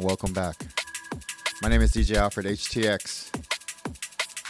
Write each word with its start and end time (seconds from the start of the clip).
Welcome 0.00 0.32
back. 0.32 0.56
My 1.60 1.68
name 1.68 1.82
is 1.82 1.92
DJ 1.92 2.16
Alfred 2.16 2.46
HTX. 2.46 3.30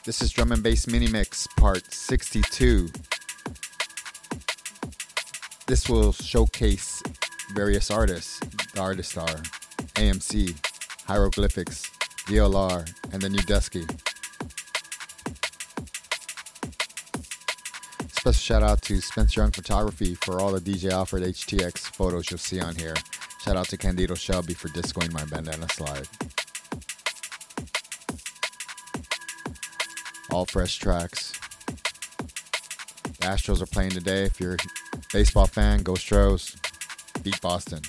This 0.05 0.23
is 0.23 0.31
Drum 0.31 0.53
and 0.53 0.63
Bass 0.63 0.87
Mini 0.87 1.09
Mix 1.09 1.49
Part 1.57 1.93
62. 1.93 2.89
This 5.67 5.89
will 5.89 6.13
showcase 6.13 7.03
various 7.53 7.91
artists. 7.91 8.39
The 8.75 8.81
artists 8.81 9.17
are 9.17 9.27
AMC, 9.97 10.55
Hyroglifics, 11.09 11.91
DLR, 12.29 12.89
and 13.13 13.21
the 13.21 13.29
New 13.29 13.41
Duskee. 13.41 13.91
Special 18.13 18.33
shout 18.33 18.63
out 18.63 18.83
to 18.83 19.01
Spencer 19.01 19.41
Young 19.41 19.51
Photography 19.51 20.15
for 20.15 20.41
all 20.41 20.53
the 20.53 20.61
DJ 20.61 20.93
Alfred 20.93 21.25
HTX 21.25 21.93
photos 21.97 22.31
you'll 22.31 22.39
see 22.39 22.61
on 22.61 22.77
here. 22.77 22.95
Shout 23.43 23.57
out 23.57 23.69
to 23.71 23.77
Candido 23.77 24.15
Shelby 24.15 24.55
for 24.55 24.69
discoing 24.69 25.13
my 25.13 25.25
bandana 25.25 25.67
slide. 25.71 26.07
All 30.31 30.45
fresh 30.45 30.77
tracks. 30.77 31.33
The 33.05 33.27
Astros 33.27 33.63
are 33.63 33.67
playing 33.67 33.91
today. 33.91 34.25
If 34.25 34.39
you're 34.41 34.55
a 34.55 34.59
baseball 35.13 35.47
fan, 35.47 35.83
go 35.83 35.95
Stros. 35.95 36.57
Beat 37.23 37.41
Boston. 37.41 37.81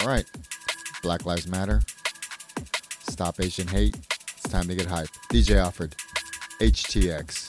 All 0.00 0.06
right. 0.06 0.26
Black 1.02 1.26
Lives 1.26 1.46
Matter. 1.46 1.82
Stop 3.08 3.40
Asian 3.40 3.68
hate. 3.68 3.96
It's 4.36 4.48
time 4.48 4.68
to 4.68 4.74
get 4.74 4.86
hype. 4.86 5.08
DJ 5.30 5.56
Alfred, 5.56 5.94
HTX. 6.60 7.43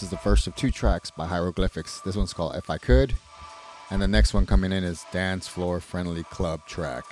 This 0.00 0.06
is 0.06 0.10
the 0.12 0.16
first 0.16 0.46
of 0.46 0.56
two 0.56 0.70
tracks 0.70 1.10
by 1.10 1.26
Hyroglifics. 1.26 2.02
This 2.02 2.16
one's 2.16 2.32
called 2.32 2.56
If 2.56 2.70
I 2.70 2.78
Could. 2.78 3.16
And 3.90 4.00
the 4.00 4.08
next 4.08 4.32
one 4.32 4.46
coming 4.46 4.72
in 4.72 4.82
is 4.82 5.04
Dance 5.12 5.46
Floor 5.46 5.78
Friendly 5.78 6.22
Club 6.22 6.64
track. 6.64 7.04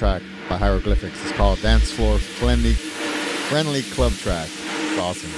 Track 0.00 0.22
by 0.48 0.56
Hyroglifics. 0.56 1.22
It's 1.22 1.32
called 1.32 1.60
Dance 1.60 1.92
Floor 1.92 2.18
Friendly, 2.18 2.72
Friendly 2.72 3.82
Club 3.82 4.12
Track. 4.12 4.48
It's 4.48 4.98
awesome. 4.98 5.30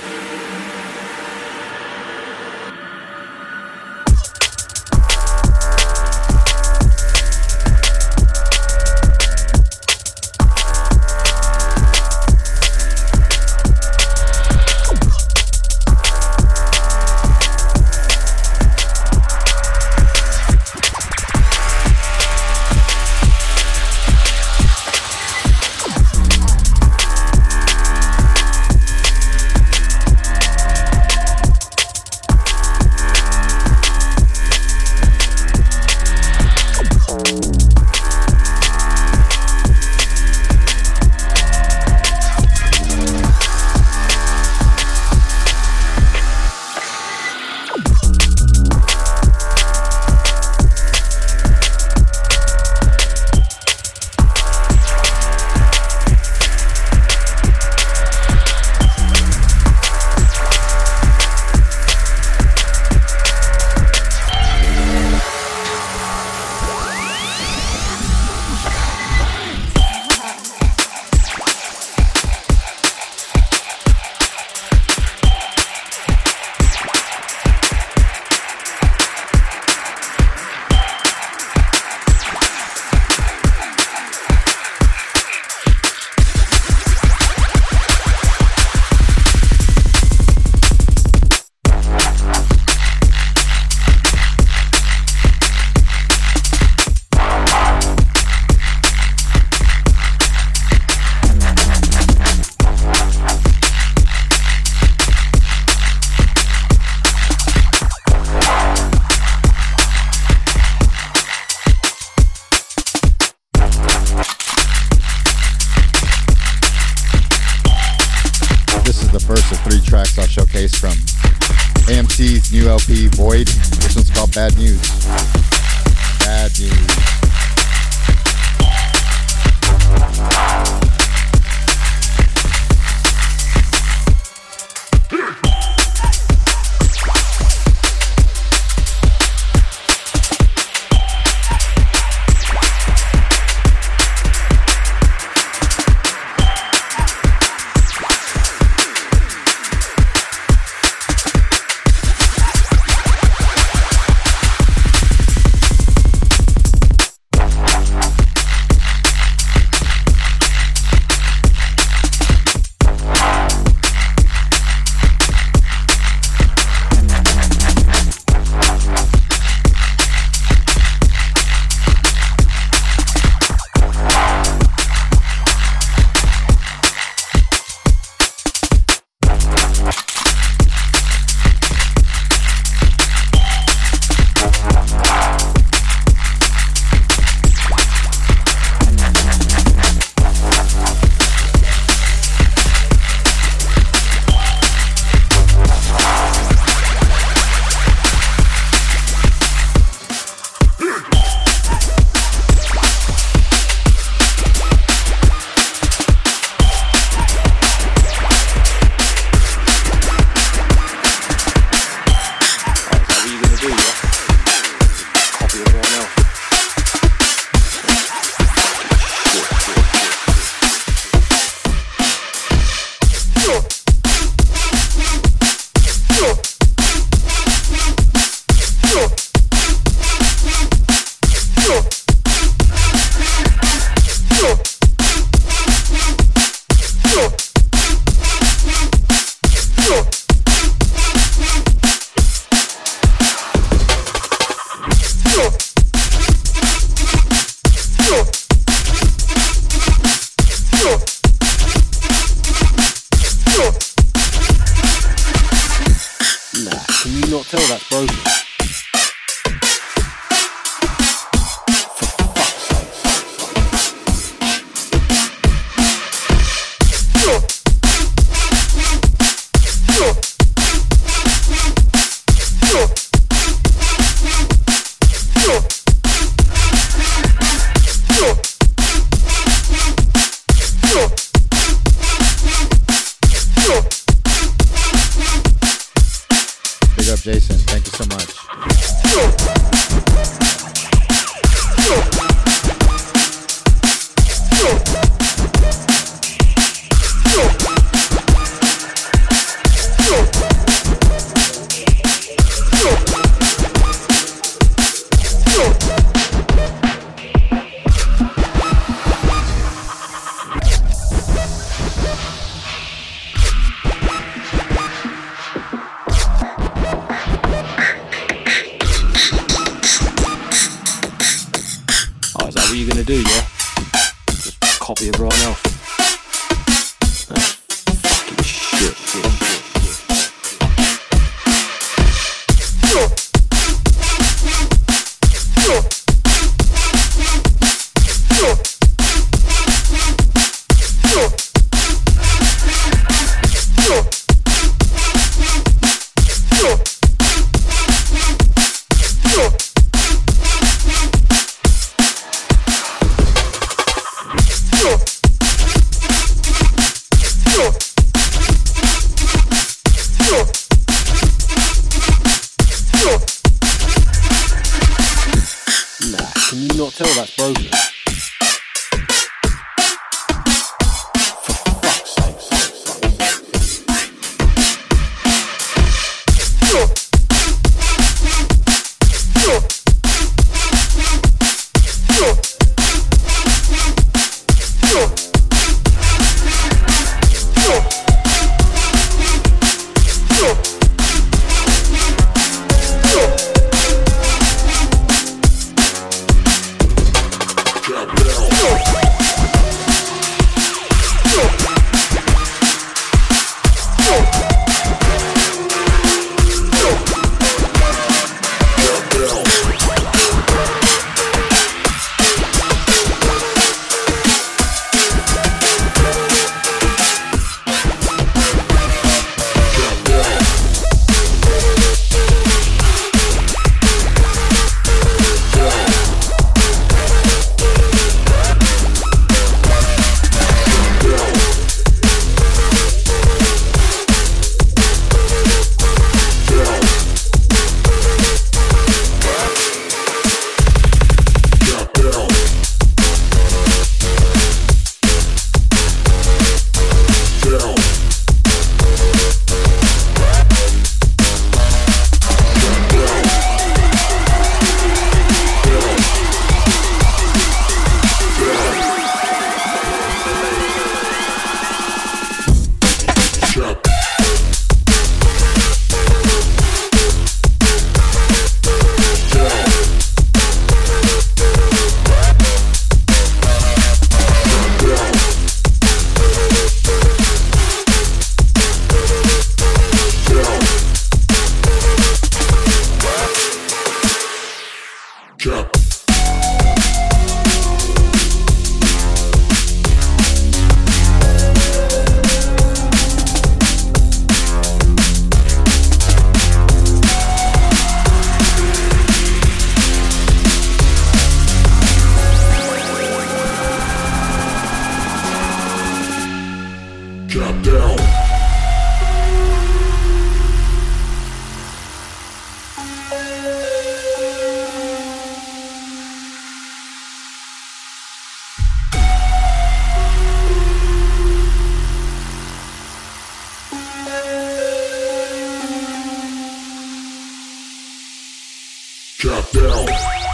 Drop 529.63 530.32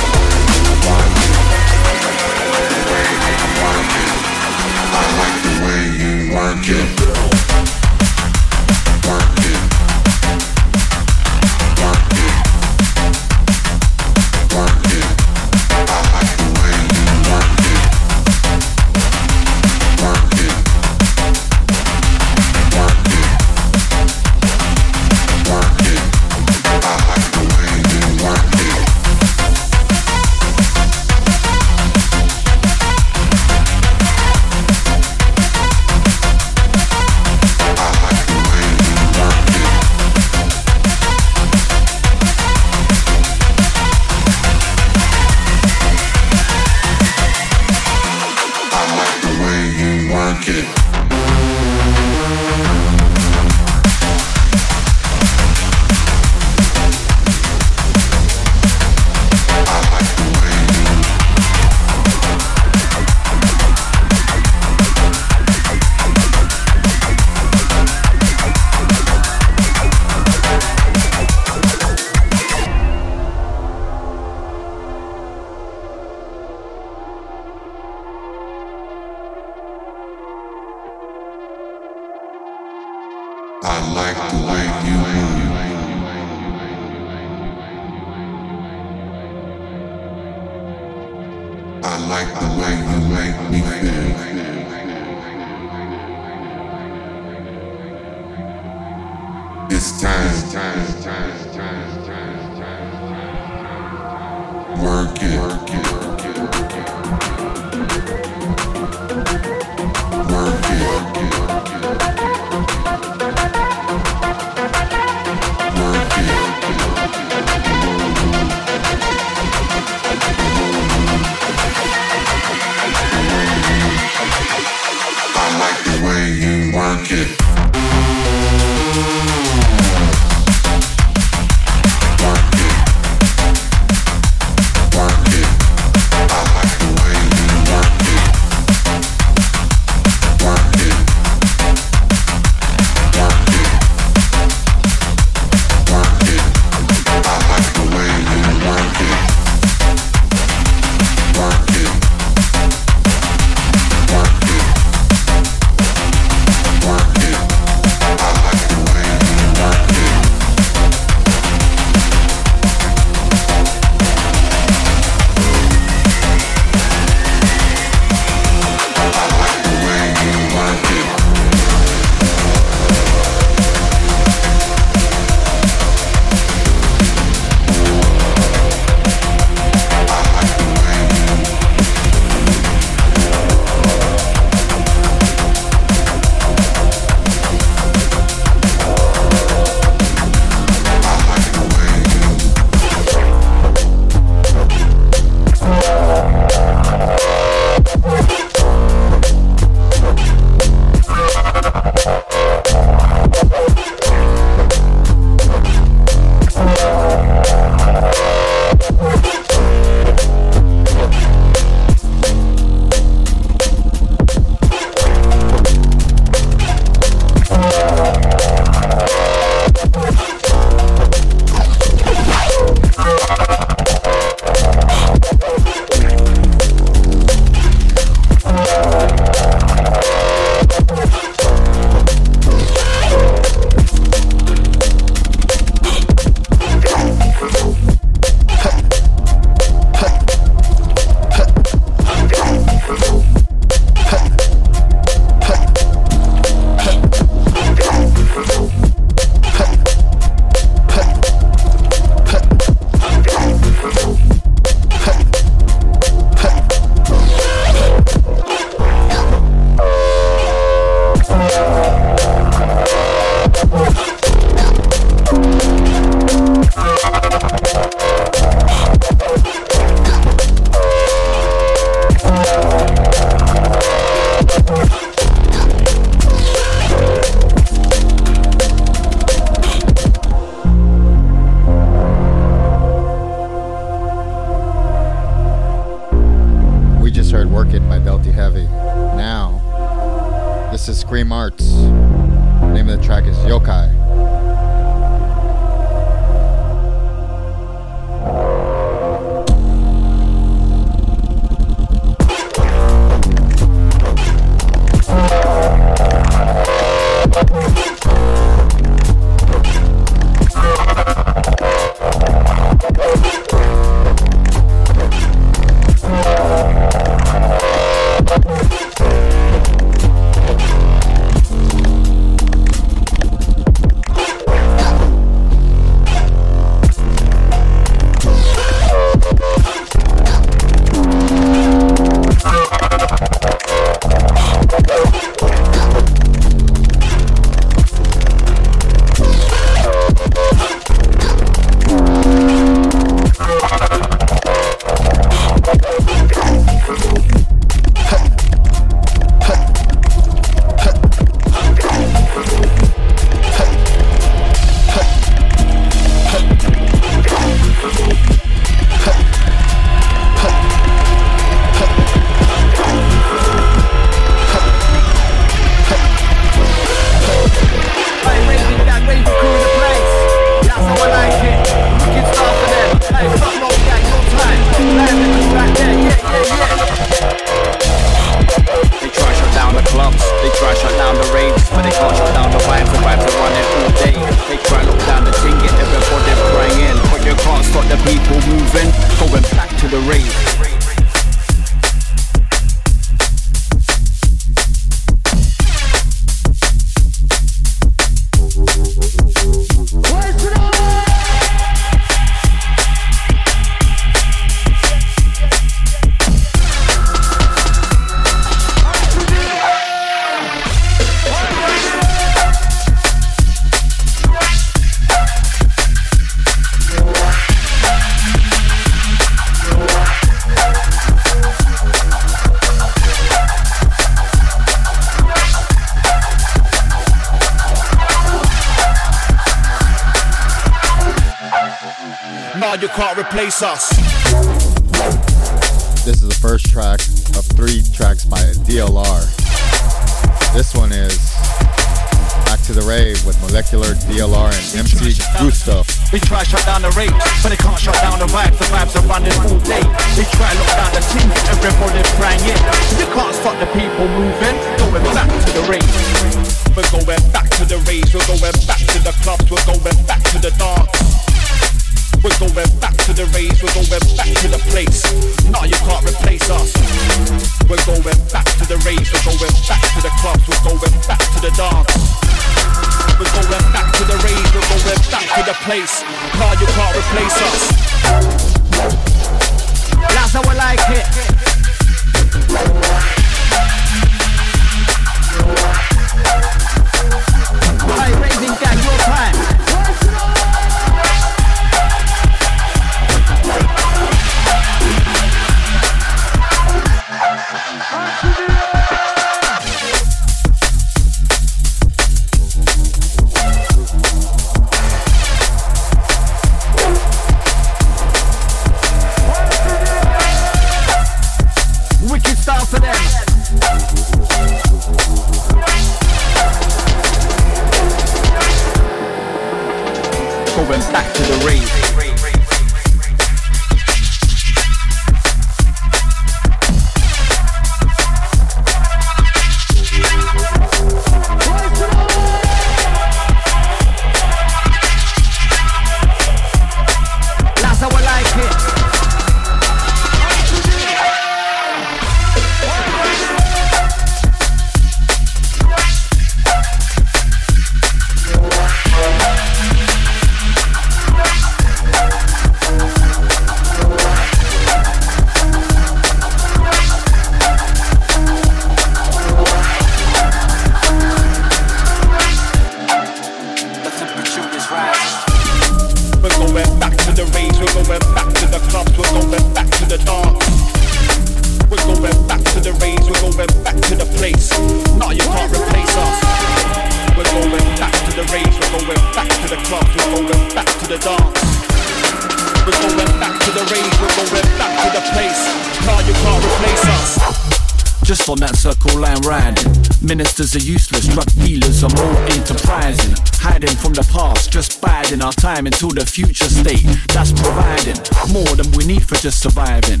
just 594.60 594.82
biding 594.82 595.22
our 595.22 595.32
time 595.32 595.64
until 595.64 595.88
the 595.88 596.04
future 596.04 596.44
state. 596.44 596.84
That's 597.14 597.32
providing 597.32 597.96
more 598.30 598.54
than 598.56 598.70
we 598.72 598.84
need 598.84 599.02
for 599.08 599.14
just 599.14 599.40
surviving. 599.40 600.00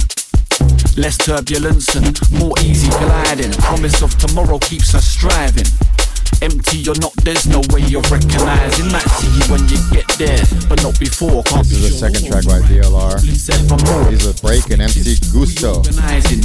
Less 0.98 1.16
turbulence 1.16 1.96
and 1.96 2.20
more 2.38 2.52
easy 2.60 2.90
gliding. 2.90 3.52
Promise 3.52 4.02
of 4.02 4.18
tomorrow 4.18 4.58
keeps 4.58 4.94
us 4.94 5.06
striving. 5.06 5.64
Empty 6.40 6.88
or 6.88 6.96
not, 7.02 7.12
there's 7.20 7.46
no 7.46 7.60
way 7.74 7.84
of 7.92 8.06
recognizing. 8.10 8.88
Might 8.88 9.10
see 9.20 9.28
you 9.28 9.44
when 9.52 9.60
you 9.68 9.76
get 9.92 10.08
there, 10.16 10.40
but 10.68 10.82
not 10.82 10.98
before. 10.98 11.42
Can't 11.44 11.66
This 11.68 11.84
is 11.84 12.00
the 12.00 12.08
second 12.08 12.24
track 12.30 12.46
by 12.46 12.64
DLR. 12.64 13.20
He's 13.20 14.24
with 14.24 14.40
Break 14.40 14.70
and 14.70 14.80
MC 14.80 15.18
Gusto. 15.32 15.82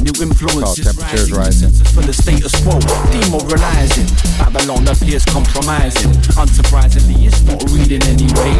New 0.03 0.15
influences 0.19 0.61
Called 0.61 0.77
Temperatures 0.83 1.31
rising. 1.31 1.71
For 1.95 2.03
the 2.03 2.11
status 2.11 2.51
quo, 2.65 2.75
demoralizing. 3.13 4.09
Babylon 4.37 4.87
appears 4.87 5.23
compromising. 5.25 6.11
Unsurprisingly, 6.35 7.25
it's 7.25 7.41
not 7.47 7.63
reading 7.71 8.03
anyway. 8.03 8.55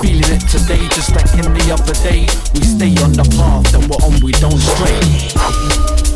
Feeling 0.00 0.32
it 0.32 0.42
today, 0.48 0.80
just 0.96 1.12
like 1.14 1.28
in 1.36 1.44
the 1.52 1.66
other 1.76 1.94
day. 2.00 2.24
We 2.54 2.64
stay 2.64 2.92
on 3.04 3.12
the 3.12 3.26
path 3.36 3.68
that 3.72 3.84
we're 3.84 4.00
on, 4.00 4.16
we 4.24 4.32
don't 4.40 4.56
stray. 4.56 5.00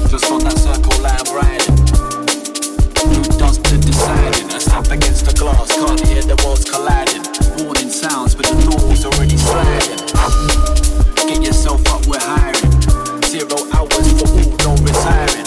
Just 0.08 0.30
on 0.32 0.40
that 0.44 0.56
circle 0.56 1.02
line 1.02 1.20
riding. 1.36 1.83
Against 4.94 5.26
the 5.26 5.32
glass, 5.34 5.74
can't 5.74 6.00
hear 6.06 6.22
the 6.22 6.38
worlds 6.46 6.64
colliding. 6.64 7.22
Warning 7.58 7.90
sounds, 7.90 8.34
but 8.34 8.46
the 8.46 8.54
door's 8.62 9.04
already 9.04 9.36
sliding. 9.36 9.98
Get 11.26 11.42
yourself 11.42 11.82
up, 11.90 12.06
we're 12.06 12.22
hiring. 12.22 12.70
Zero 13.26 13.58
hours 13.74 14.06
for 14.14 14.30
all, 14.30 14.54
no 14.62 14.72
retiring. 14.86 15.46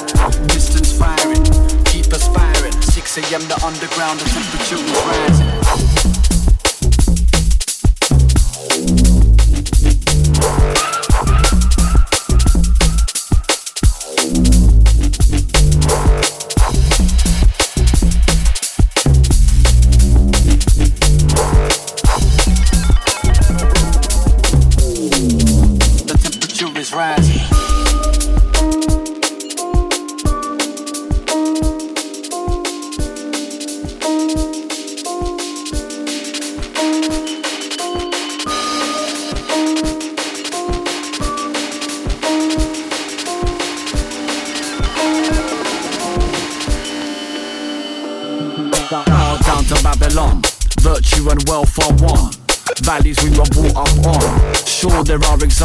Distance 0.51 0.91
firing, 0.91 1.43
keep 1.85 2.11
aspiring. 2.11 2.75
6 2.81 3.17
a.m. 3.17 3.47
the 3.47 3.57
underground, 3.63 4.19
the 4.19 4.27
temperature 4.27 4.83
is 4.83 4.91
rising. 5.07 5.86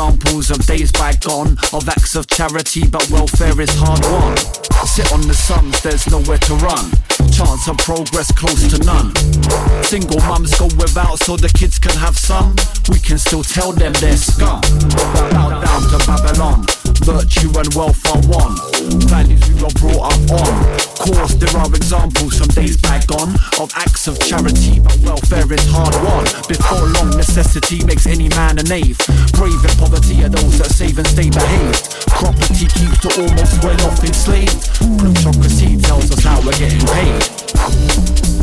Examples 0.03 0.51
of 0.51 0.67
days 0.67 0.91
bygone, 0.91 1.57
of 1.73 1.89
acts 1.89 2.17
of 2.17 2.27
charity, 2.27 2.83
but 2.89 3.09
welfare 3.11 3.61
is 3.61 3.71
hard 3.75 4.01
won. 4.11 4.37
Sit 4.85 5.13
on 5.13 5.21
the 5.23 5.35
sums, 5.35 5.81
there's 5.83 6.11
nowhere 6.11 6.39
to 6.39 6.55
run. 6.57 6.91
Chance 7.31 7.69
of 7.69 7.79
progress 7.79 8.33
close 8.33 8.67
to 8.69 8.79
none. 8.85 9.15
Single 9.85 10.19
mums 10.27 10.59
go 10.59 10.67
without 10.77 11.19
so 11.21 11.37
the 11.37 11.53
kids 11.57 11.79
can 11.79 11.97
have 11.99 12.19
some. 12.19 12.57
We 12.89 12.99
can 12.99 13.19
still 13.19 13.45
tell 13.45 13.73
them 13.73 13.93
they're 14.01 14.17
scum. 14.17 14.61
Bow 15.31 15.63
down 15.63 15.83
to 15.91 15.99
Babylon. 16.07 16.67
Virtue 17.05 17.53
and 17.57 17.73
wealth 17.75 18.03
are 18.11 18.23
one. 18.27 18.72
Values 19.09 19.43
we 19.49 19.55
were 19.63 19.75
brought 19.79 20.13
up 20.13 20.31
on. 20.41 20.55
Of 20.75 20.99
Course, 20.99 21.35
there 21.35 21.55
are 21.61 21.69
examples 21.75 22.39
from 22.39 22.49
days 22.49 22.77
back 22.77 23.07
gone 23.07 23.35
of 23.61 23.73
acts 23.77 24.07
of 24.07 24.19
charity, 24.21 24.81
but 24.81 24.97
welfare 24.99 25.51
is 25.53 25.65
hard 25.71 25.95
won. 26.03 26.25
Before 26.49 26.87
long, 26.99 27.11
necessity 27.17 27.85
makes 27.85 28.07
any 28.07 28.29
man 28.31 28.59
a 28.59 28.63
knave. 28.63 28.99
Brave 29.33 29.63
in 29.65 29.75
poverty 29.79 30.25
are 30.25 30.29
those 30.29 30.59
that 30.59 30.71
save 30.71 30.99
and 30.99 31.07
stay 31.07 31.31
behaved. 31.31 32.07
Property 32.09 32.67
keeps 32.67 32.99
the 33.03 33.11
almost 33.19 33.63
well 33.63 33.81
off 33.87 34.03
enslaved. 34.05 34.59
Plutocracy 34.99 35.77
tells 35.79 36.11
us 36.11 36.25
how 36.25 36.41
we're 36.45 36.53
getting 36.59 36.87
paid. 36.87 38.42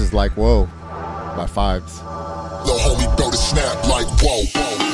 is 0.00 0.12
like 0.12 0.32
whoa 0.32 0.68
my 1.36 1.46
Fives. 1.46 2.00
The 2.00 2.06
homie, 2.06 3.16
bro, 3.16 3.30
to 3.30 3.36
snap 3.36 3.84
like 3.88 4.06
whoa. 4.20 4.44
whoa. 4.44 4.89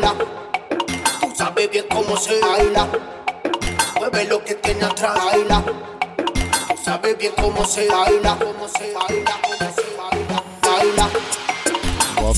baila. 0.00 0.14
Sabes 1.36 1.70
bien 1.70 1.86
cómo 1.90 2.16
se 2.16 2.40
baila. 2.40 2.88
Lo 4.28 4.44
que 4.44 4.54
tiene 4.54 4.84
atrás, 4.84 5.14
baila. 5.16 5.62
Sabes 6.84 7.18
bien 7.18 7.32
cómo 7.36 7.64
se 7.66 7.88
baila, 7.88 8.36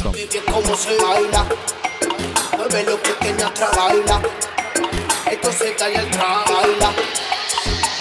sabes 0.00 0.28
bien 0.30 0.44
cómo 0.52 0.76
se 0.76 0.96
baila. 0.98 1.46
Lo 2.86 3.02
que 3.02 3.12
tiene 3.20 3.42
atrás. 3.42 3.70
Esto 5.30 5.52
se 5.52 5.74
baila. 5.74 6.92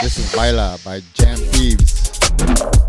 This 0.01 0.17
is 0.17 0.35
Baila 0.35 0.77
by 0.83 1.01
Jam 1.15 1.39
Thieves. 1.51 2.84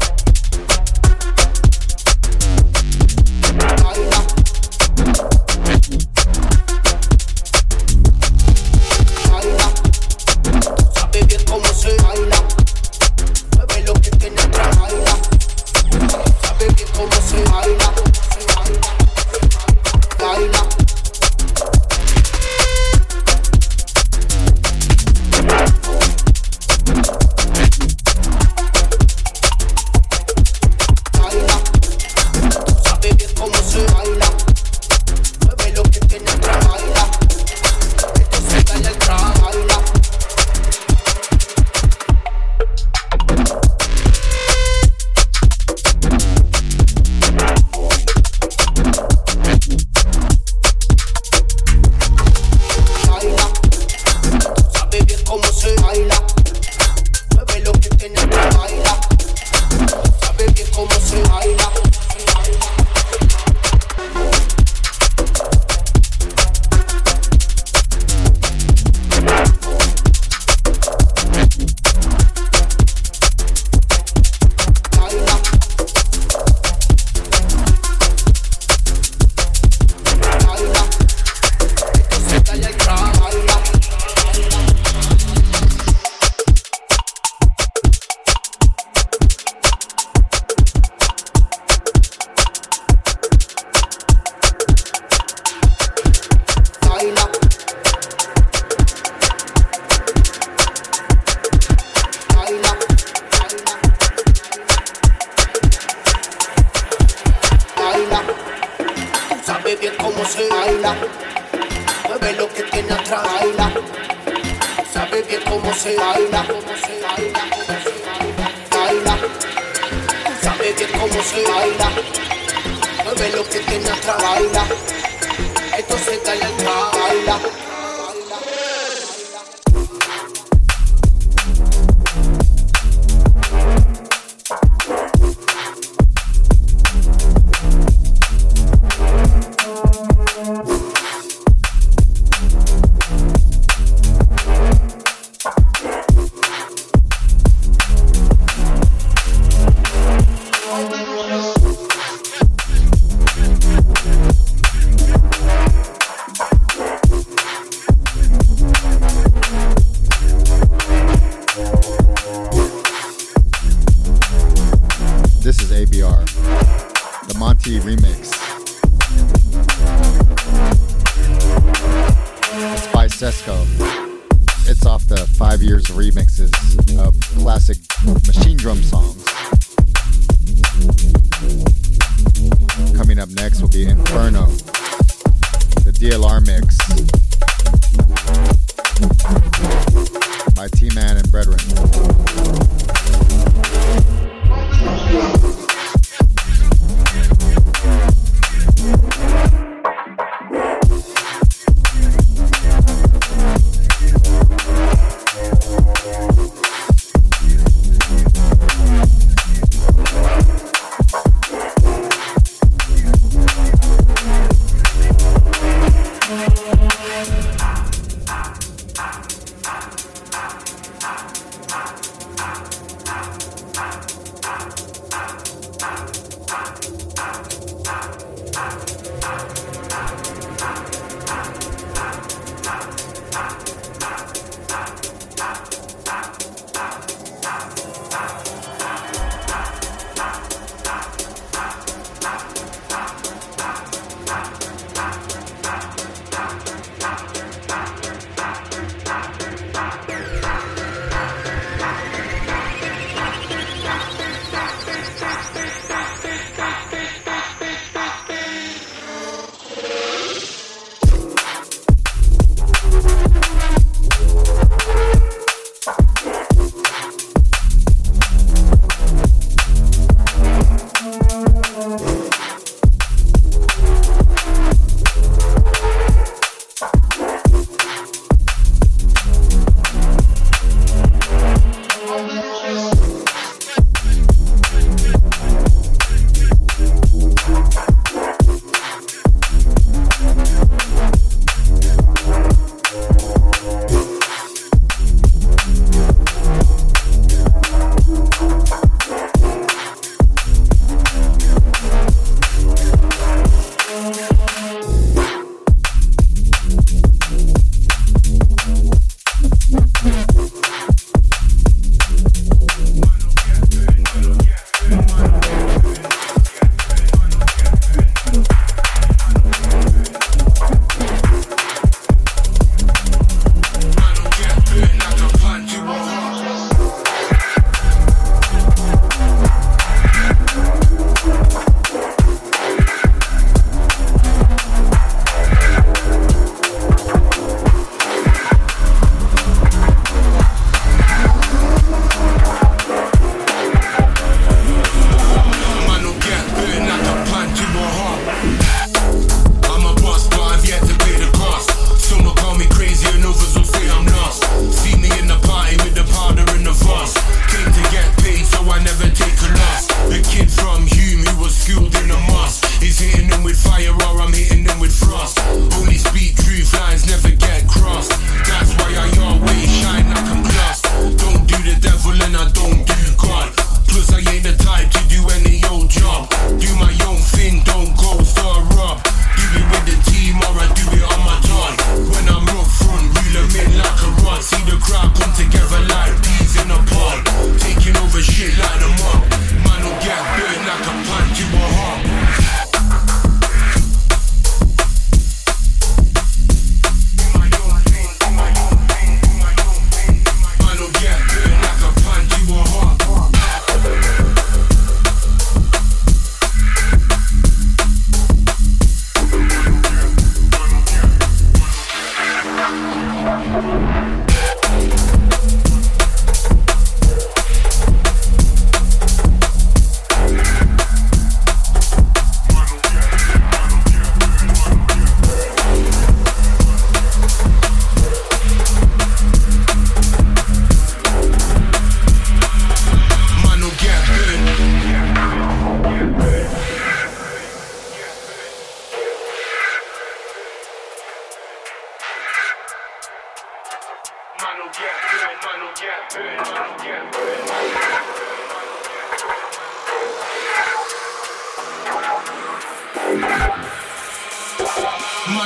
Man 445.86 445.94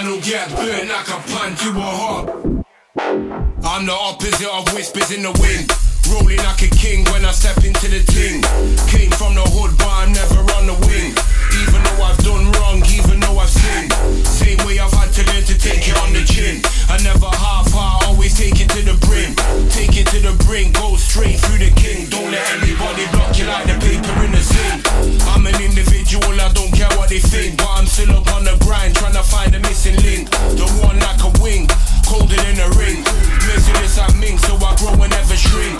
will 0.06 0.20
get 0.22 0.48
burnt 0.56 0.88
like 0.88 1.08
a 1.08 1.20
pan 1.28 1.54
to 1.56 1.68
a 1.68 1.82
hop. 1.82 2.30
I'm 2.96 3.84
the 3.84 3.92
opposite 3.92 4.48
of 4.48 4.72
whispers 4.72 5.10
in 5.12 5.22
the 5.24 5.32
wind. 5.42 5.70
Rolling 6.08 6.38
like 6.38 6.62
a 6.62 6.68
king 6.68 7.04
when 7.12 7.26
I 7.26 7.32
step 7.32 7.62
into 7.62 7.88
the 7.88 8.00
ting. 8.00 8.40
Came 8.88 9.10
from 9.10 9.34
the 9.34 9.44
hood, 9.44 9.76
but 9.76 9.88
I'm 9.88 10.12
never 10.12 10.40
on 10.56 10.66
the 10.66 10.74
wing. 10.88 11.12
Even 11.60 11.82
though 11.84 12.02
I've 12.02 12.16
done 12.24 12.50
wrong, 12.52 12.82
even 12.88 13.20
though 13.20 13.38
I've 13.38 13.50
sinned. 13.50 13.92
Same 14.40 14.56
way 14.64 14.80
I've 14.80 14.88
had 14.96 15.12
to 15.12 15.22
learn 15.28 15.44
to 15.44 15.56
take 15.58 15.84
it 15.84 15.96
on 16.00 16.16
the 16.16 16.24
chin. 16.24 16.64
I 16.88 16.96
never 17.04 17.28
half 17.28 17.68
heart, 17.76 18.08
always 18.08 18.32
take 18.32 18.56
it 18.56 18.72
to 18.72 18.80
the 18.80 18.96
brim. 19.04 19.36
Take 19.68 20.00
it 20.00 20.08
to 20.16 20.18
the 20.24 20.32
brink, 20.48 20.80
go 20.80 20.96
straight 20.96 21.36
through 21.44 21.60
the 21.60 21.68
king. 21.76 22.08
Don't 22.08 22.32
let 22.32 22.40
anybody 22.56 23.04
block 23.12 23.36
you 23.36 23.44
like 23.44 23.68
the 23.68 23.76
paper 23.76 24.16
in 24.24 24.32
the 24.32 24.40
sink. 24.40 24.80
I'm 25.28 25.44
an 25.44 25.60
individual, 25.60 26.32
I 26.40 26.48
don't 26.56 26.72
care 26.72 26.88
what 26.96 27.12
they 27.12 27.20
think. 27.20 27.60
But 27.60 27.68
I'm 27.68 27.84
still 27.84 28.16
up 28.16 28.32
on 28.32 28.48
the 28.48 28.56
grind, 28.64 28.96
trying 28.96 29.12
to 29.12 29.22
find 29.22 29.52
the 29.52 29.60
missing 29.60 30.00
link. 30.00 30.32
The 30.56 30.64
one 30.80 30.96
like 31.04 31.20
a 31.20 31.30
wing, 31.44 31.68
colder 32.08 32.40
than 32.40 32.64
a 32.64 32.68
ring. 32.80 33.04
Merciless 33.44 34.00
I 34.00 34.08
mink, 34.16 34.40
so 34.40 34.56
I 34.56 34.72
grow 34.80 34.96
and 34.96 35.12
never 35.12 35.36
shrink. 35.36 35.76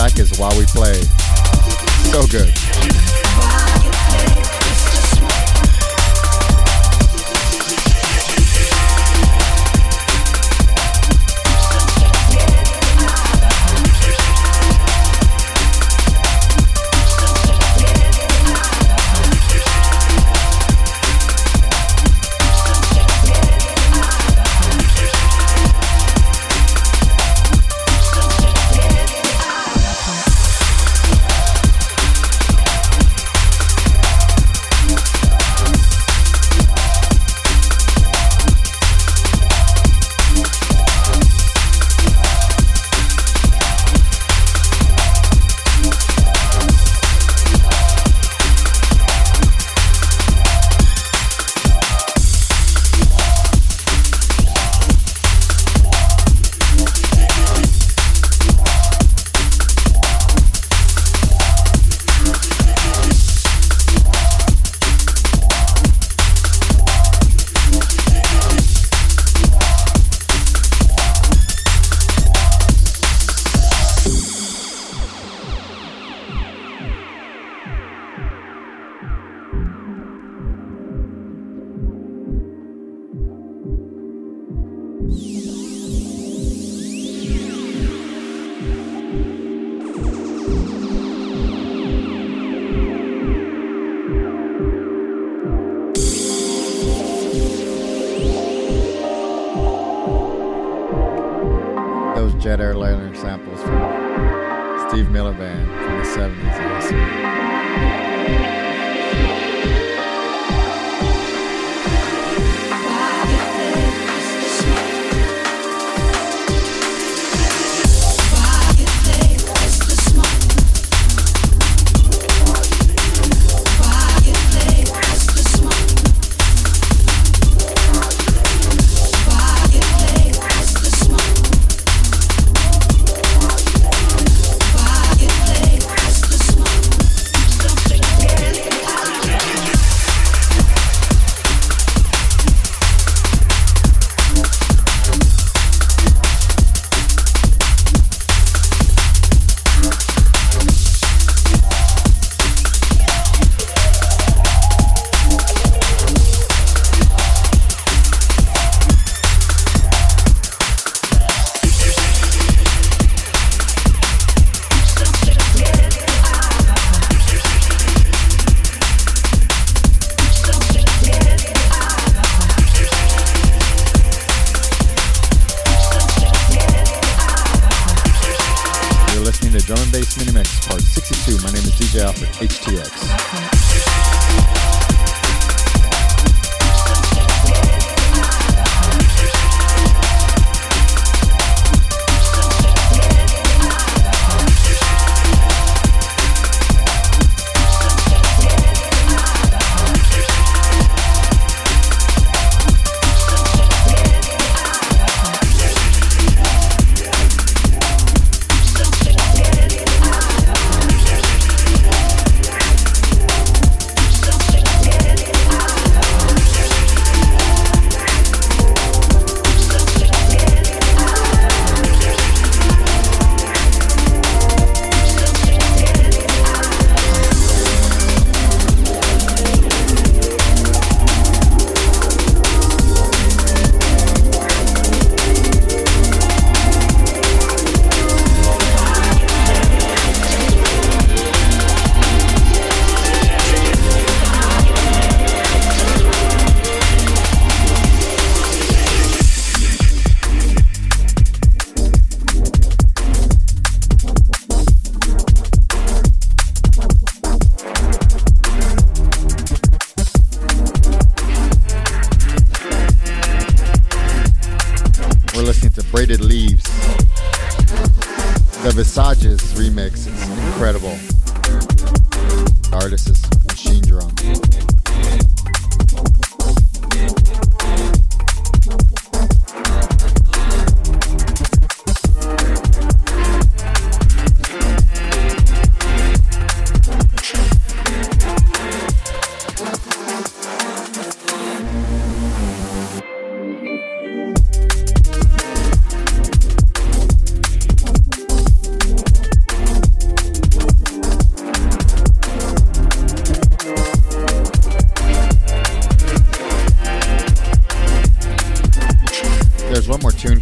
Track 0.00 0.18
is 0.18 0.38
While 0.38 0.56
We 0.58 0.64
Play. 0.64 0.99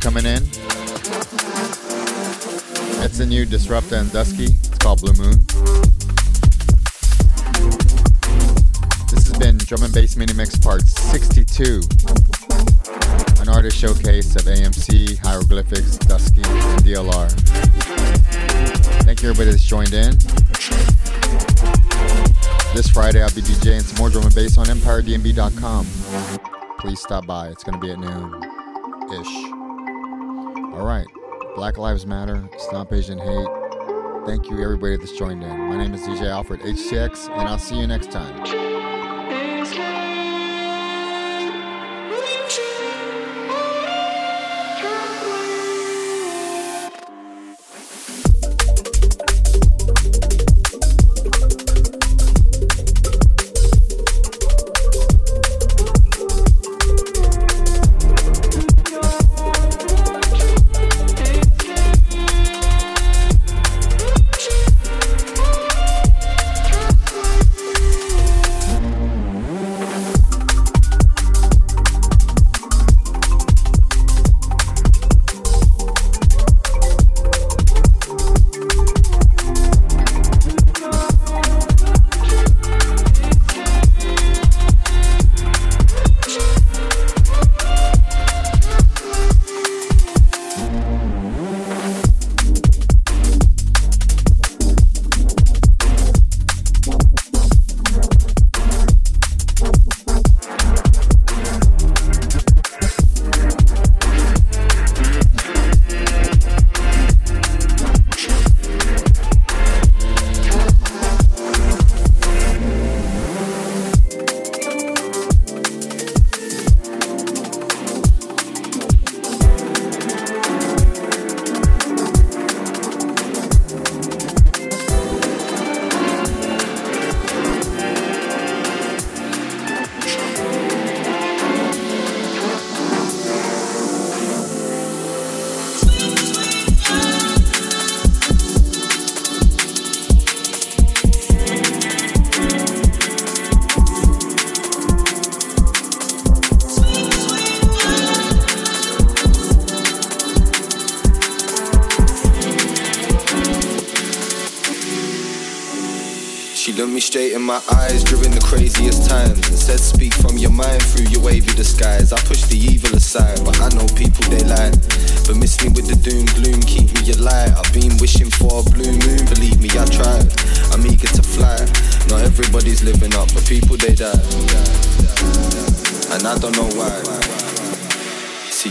Coming 0.09 0.25
in. 0.25 0.43
It's 3.05 3.21
a 3.21 3.27
new 3.27 3.45
Disrupta 3.45 3.99
and 3.99 4.09
Duskee. 4.09 4.49
It's 4.49 4.79
called 4.79 5.03
Blue 5.03 5.13
Moon. 5.13 5.45
This 9.11 9.29
has 9.29 9.39
been 9.39 9.59
Drum 9.59 9.83
and 9.83 9.93
Bass 9.93 10.17
Mini 10.17 10.33
Mix 10.33 10.57
Part 10.57 10.89
62. 10.89 11.83
An 13.43 13.51
artist 13.51 13.77
showcase 13.77 14.35
of 14.35 14.45
AMC, 14.45 15.19
Hyroglifics, 15.19 15.99
Duskee, 15.99 16.43
and 16.47 16.83
DLR. 16.83 17.31
Thank 19.05 19.23
you 19.23 19.29
everybody 19.29 19.51
that's 19.51 19.63
joined 19.63 19.93
in. 19.93 20.13
This 22.75 22.89
Friday 22.89 23.23
I'll 23.23 23.35
be 23.35 23.43
DJing 23.43 23.83
some 23.83 23.99
more 23.99 24.09
drum 24.09 24.25
and 24.25 24.35
bass 24.35 24.57
on 24.57 24.65
EmpireDNB.com. 24.69 25.87
Please 26.79 26.99
stop 26.99 27.27
by. 27.27 27.49
It's 27.49 27.63
going 27.63 27.79
to 27.79 27.87
be 27.87 27.93
at 27.93 27.99
noon 27.99 28.43
ish. 29.13 29.58
All 30.79 30.87
right. 30.87 31.07
Black 31.57 31.77
Lives 31.77 32.07
Matter. 32.07 32.49
Stop 32.57 32.93
Asian 32.93 33.19
hate. 33.19 33.49
Thank 34.27 34.49
you, 34.49 34.63
everybody 34.63 34.97
that's 34.97 35.11
joined 35.11 35.43
in. 35.43 35.59
My 35.59 35.77
name 35.77 35.93
is 35.93 36.03
DJ 36.03 36.31
Alfred 36.31 36.61
HTX, 36.61 37.29
and 37.31 37.49
I'll 37.49 37.59
see 37.59 37.77
you 37.77 37.89
next 37.89 38.13
time. 38.13 38.78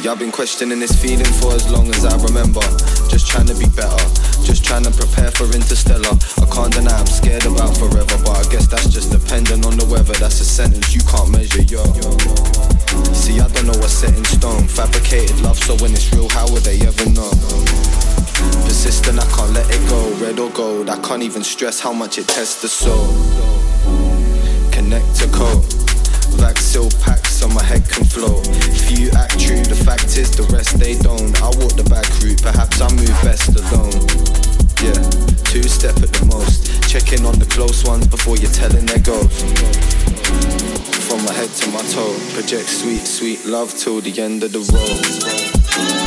See, 0.08 0.12
I've 0.12 0.20
been 0.20 0.32
questioning 0.32 0.80
this 0.80 0.96
feeling 0.96 1.34
for 1.44 1.52
as 1.52 1.70
long 1.70 1.90
as 1.90 2.06
I 2.06 2.16
remember. 2.24 2.62
Just 3.12 3.28
trying 3.28 3.48
to 3.48 3.56
be 3.56 3.68
better, 3.76 4.00
just 4.40 4.64
trying 4.64 4.84
to 4.84 4.92
prepare 4.92 5.32
for 5.32 5.44
interstellar. 5.52 6.16
I 6.40 6.48
can't 6.48 6.72
deny 6.72 6.96
I'm 6.96 7.06
scared 7.06 7.46
about 7.46 7.76
forever, 7.76 8.16
but 8.24 8.40
I 8.40 8.44
guess 8.50 8.68
that's 8.68 8.88
just 8.88 9.12
dependent 9.12 9.66
on 9.66 9.76
the 9.76 9.84
weather. 9.84 10.14
That's 10.14 10.40
a 10.40 10.46
sentence 10.46 10.96
you 10.96 11.02
can't 11.04 11.30
measure, 11.30 11.62
yo. 11.64 11.84
See, 13.12 13.42
I 13.42 13.52
don't 13.52 13.68
know 13.68 13.76
what's 13.84 14.00
set 14.00 14.16
in 14.16 14.24
stone. 14.24 14.64
Fabricated 14.70 15.42
love, 15.42 15.60
so 15.60 15.76
when 15.84 15.92
it's 15.92 16.08
real, 16.14 16.30
how 16.30 16.48
would 16.54 16.64
they 16.64 16.80
ever 16.88 17.10
know? 17.12 17.28
Persistent, 18.64 19.20
I 19.20 19.28
can't 19.36 19.52
let 19.52 19.68
it 19.68 19.84
go. 19.90 20.00
Red 20.24 20.40
or 20.40 20.50
gold, 20.52 20.88
I 20.88 21.02
can't 21.02 21.22
even 21.22 21.44
stress 21.44 21.82
how 21.82 21.92
much 21.92 22.18
it 22.18 22.30
tests 22.30 22.62
the 22.62 22.70
soul. 22.70 23.12
Connect 24.72 25.04
to 25.20 25.28
code. 25.36 25.77
Vaxil 26.78 27.04
packs 27.04 27.34
so 27.34 27.48
my 27.48 27.64
head 27.64 27.88
can 27.90 28.06
flow. 28.06 28.42
If 28.46 29.00
you 29.00 29.10
act 29.12 29.40
true, 29.40 29.64
the 29.64 29.76
fact 29.76 30.18
is 30.18 30.30
the 30.32 30.44
rest 30.54 30.78
they 30.80 30.98
don't. 30.98 31.34
I 31.42 31.48
walk 31.58 31.74
the 31.76 31.84
back 31.90 32.06
route, 32.22 32.42
perhaps 32.42 32.82
I 32.82 32.90
move 32.94 33.18
best 33.24 33.50
alone. 33.50 33.94
Yeah, 34.82 34.94
two 35.44 35.64
step 35.64 35.98
at 35.98 36.14
the 36.14 36.26
most. 36.26 36.84
Checking 36.90 37.26
on 37.26 37.40
the 37.40 37.46
close 37.46 37.84
ones 37.84 38.08
before 38.08 38.38
you're 38.38 38.52
telling 38.52 38.86
their 38.86 39.00
ghost. 39.00 39.46
From 41.08 41.24
my 41.26 41.34
head 41.34 41.50
to 41.50 41.70
my 41.72 41.82
toe, 41.90 42.16
project 42.34 42.70
sweet, 42.70 43.06
sweet 43.06 43.46
love 43.46 43.74
till 43.74 44.02
the 44.02 44.22
end 44.22 44.44
of 44.44 44.52
the 44.52 44.60
road. 44.60 46.07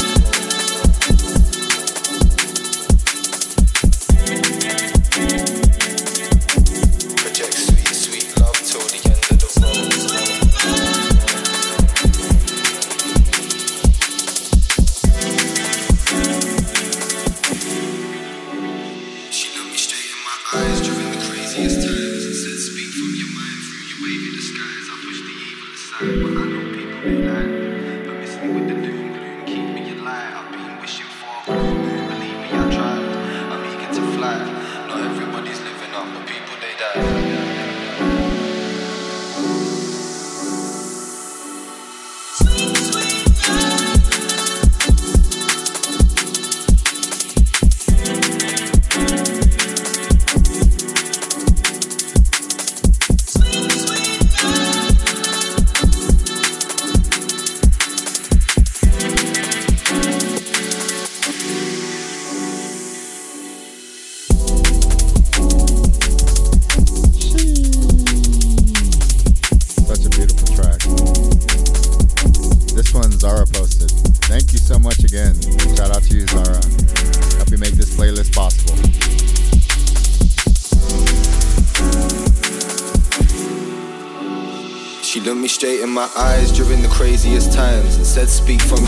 Speak 88.51 88.63
from 88.63 88.80